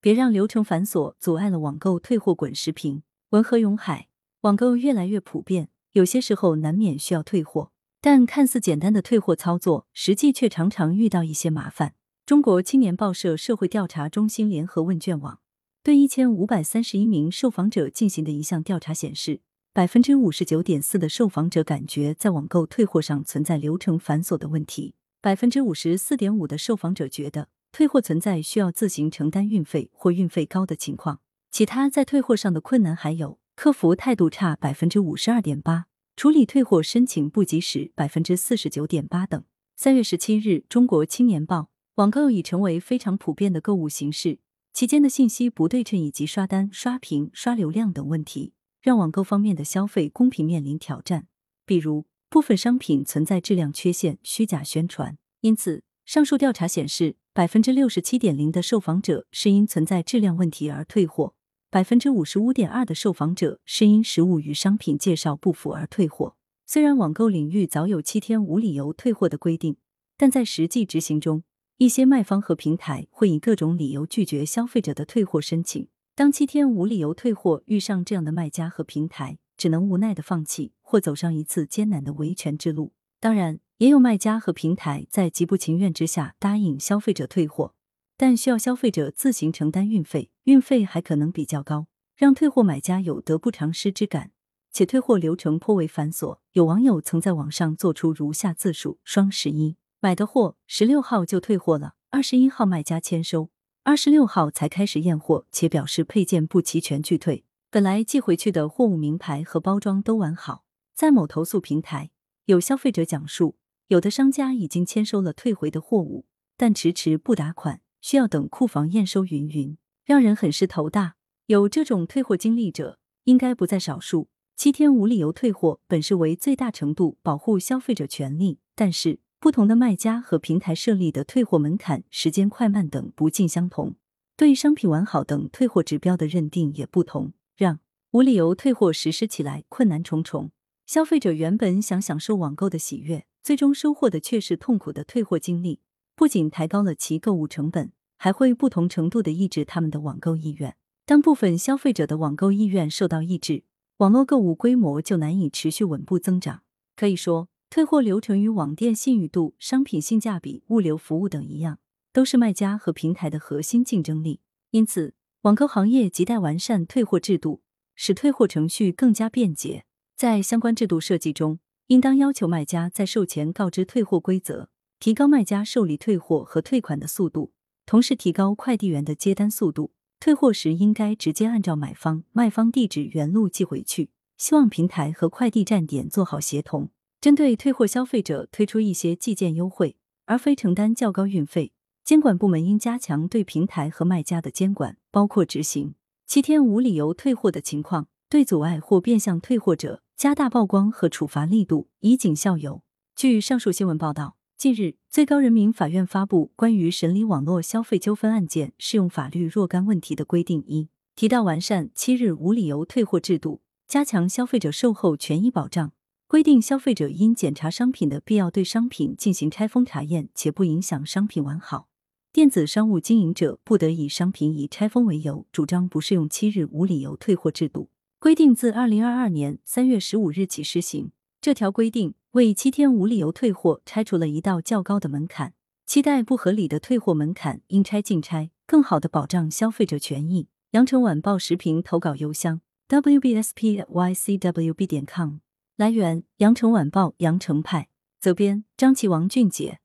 [0.00, 3.02] 别让流程繁琐阻碍了网购退货滚石屏。
[3.30, 4.08] 文和永海，
[4.42, 11.94] 网购越来越普遍，有些时候难免需要退货，但看似简单的退货操作，实际却常常遇到一些麻烦。
[12.24, 15.40] 中国青年报社社会调查中心联合问卷网
[15.82, 19.40] 对一千五百三十一名受访者进行的一项调查显示。
[19.74, 31.20] 百分之五十九点四的受访者感觉在网购退货上存在流程繁琐的问题，百分之五十四点五的受访者觉得退货存在需要自行承担运费或运费高的情况。
[31.50, 39.42] 其他在退货上的困难还有客服态度差百分之五十二点八，处理退货申请不及时百分之四十九点八等。
[39.76, 44.40] 三月十七日，中国青年报，网购已成为非常普遍的购物形式，
[44.72, 48.52] 期间的信息不对称以及刷单、刷屏、刷流量等问题。
[48.80, 51.26] 让网购方面的消费公平面临挑战，
[51.66, 55.18] 比如部分商品存在质量缺陷、虚假宣传。
[55.40, 61.34] 因此，上述调查显示，百分之六十七点零的受访者是因存在质量问题而退货，
[61.68, 66.34] 百分之五十五点二的受访者是因实物与商品介绍不符而退货。
[66.64, 69.76] 虽然网购领域早有七天无理由退货的规定，
[70.16, 71.42] 但在实际执行中，
[71.76, 75.88] 一些卖方和平台会以各种理由拒绝消费者的退货申请。
[76.14, 82.92] 当七天无理由退货遇上这样的卖家和平台，只能无奈的放弃，或走上一次艰难的维权之路。
[83.20, 87.74] 当然，也有卖家和平台在极不情愿之下答应消费者退货，
[88.16, 94.32] 但需要消费者自行承担运费，运费还可能比较高，让退货买家有得不偿失之感，
[94.72, 96.38] 且退货流程颇为繁琐。
[96.54, 103.50] 有网友曾在网上做出如下自述：双十一买的货，十六号就退货了，二十一号卖家签收。
[103.84, 107.44] 二十六号才开始验货，且表示配件不齐全拒退。
[107.70, 110.64] 本来寄回去的货物名牌和包装都完好。
[110.96, 112.10] 在某投诉平台，
[112.46, 113.56] 有消费者讲述，
[113.88, 121.16] 有的商家已经签收了退回的货物，但迟迟不打款，需要等库房验收，云云，让人很是头大。
[121.46, 124.28] 有这种退货经历者，应该不在少数。
[124.56, 129.20] 七天无理由退货，本是为最大程度保护消费者权利，但是。
[129.40, 133.94] 不同的卖家和平台设立的退货门槛、时间快慢等不尽相同，
[134.36, 137.78] 对商品完好等退货指标的认定也不同，让
[138.10, 140.50] 无理由退货实施起来困难重重。
[140.86, 145.80] 消费者原本想享受网购的喜悦，最终收获的却是痛苦的退货经历，
[146.14, 150.76] 不仅抬高了其购物成本，还会不同程度的抑制他们的网购意愿。
[151.06, 153.64] 当部分消费者的网购意愿受到抑制，
[153.96, 156.60] 网络购物规模就难以持续稳步增长。
[156.94, 157.48] 可以说。
[157.70, 161.78] 退货流程与网店信誉度、商品性价比、物流服务等一样，
[162.12, 164.40] 都是卖家和平台的核心竞争力。
[164.72, 167.62] 因此，网购行业亟待完善退货制度，
[167.94, 169.86] 使退货程序更加便捷。
[170.14, 174.68] 在相关制度设计中，应当要求卖家在售前告知退货规则，
[175.00, 177.52] 提高卖家受理退货和退款的速度，
[177.86, 179.92] 同时提高快递员的接单速度。
[180.20, 184.10] 退货时应该直接按照买方、卖方地址原路寄回去。
[184.36, 186.90] 希望平台和快递站点做好协同。
[187.22, 189.96] 针对退货消费者推出一些寄件优惠，
[190.26, 191.72] 而非承担较高运费。
[192.04, 195.94] 监管部门应加强对平台和卖家的监管，包括执行
[196.26, 202.82] 七天无理由退货的情况，对阻碍或变相退货者加大曝光和处罚力度，以儆效尤。
[203.14, 215.92] 据上述新闻报道，近日最高人民法院发布关于审理网络消费纠纷案件适用法律若干问题的规定一，提到完善七日无理由退货制度，加强消费者售后权益保障。
[216.26, 221.86] 规定消费者因检查商品的必要对商品进行拆封查验，且不影响商品完好。
[222.32, 227.90] 电子商务经营者不得以商品已拆封为由，主张不适用七日无理由退货制度。
[228.20, 231.12] 规定自二零二二年三月十五日起施行。
[231.40, 235.54] 这条规定为七天无理由退货拆除了一道较高的门槛。
[235.86, 240.48] 期待不合理的退货门槛应拆尽拆，更好的保障消费者权益。
[240.72, 245.36] 羊城晚报时评投稿邮箱：wbspycwb 点 com。
[245.76, 247.88] 来源：羊城晚报羊城派，
[248.20, 249.78] 责编：张琪、王俊杰。